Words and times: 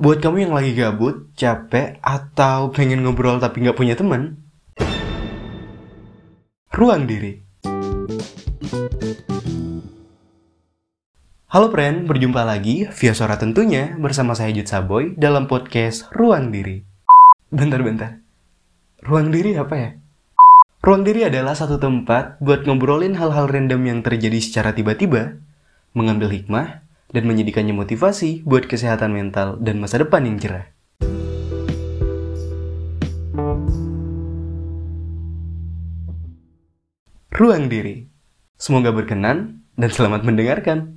Buat 0.00 0.20
kamu 0.24 0.48
yang 0.48 0.52
lagi 0.56 0.76
gabut, 0.76 1.32
capek, 1.32 1.96
atau 2.04 2.68
pengen 2.68 3.00
ngobrol 3.00 3.40
tapi 3.40 3.64
nggak 3.64 3.76
punya 3.76 3.96
teman, 3.96 4.40
ruang 6.76 7.08
diri. 7.08 7.40
Halo 11.48 11.72
friend, 11.72 12.04
berjumpa 12.04 12.44
lagi 12.44 12.84
via 12.88 13.12
suara 13.16 13.40
tentunya 13.40 13.96
bersama 13.96 14.36
saya 14.36 14.52
Jud 14.52 14.68
Saboy 14.68 15.16
dalam 15.16 15.48
podcast 15.48 16.08
Ruang 16.12 16.52
Diri. 16.52 16.84
Bentar-bentar, 17.48 18.20
ruang 19.04 19.32
diri 19.32 19.56
apa 19.56 19.74
ya? 19.76 19.90
Ruang 20.80 21.04
diri 21.04 21.28
adalah 21.28 21.52
satu 21.52 21.76
tempat 21.76 22.40
buat 22.40 22.64
ngobrolin 22.64 23.12
hal-hal 23.12 23.52
random 23.52 23.84
yang 23.84 24.00
terjadi 24.00 24.40
secara 24.40 24.72
tiba-tiba, 24.72 25.36
mengambil 25.92 26.32
hikmah, 26.32 26.80
dan 27.12 27.28
menjadikannya 27.28 27.76
motivasi 27.76 28.48
buat 28.48 28.64
kesehatan 28.64 29.12
mental 29.12 29.60
dan 29.60 29.76
masa 29.76 30.00
depan 30.00 30.24
yang 30.24 30.40
cerah. 30.40 30.72
Ruang 37.28 37.68
diri. 37.68 38.08
Semoga 38.56 38.88
berkenan 38.96 39.60
dan 39.76 39.90
selamat 39.92 40.24
mendengarkan. 40.24 40.96